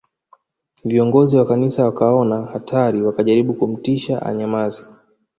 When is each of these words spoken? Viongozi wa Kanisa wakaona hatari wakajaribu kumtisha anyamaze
Viongozi 0.85 1.37
wa 1.37 1.45
Kanisa 1.45 1.85
wakaona 1.85 2.45
hatari 2.45 3.01
wakajaribu 3.01 3.53
kumtisha 3.53 4.21
anyamaze 4.21 4.83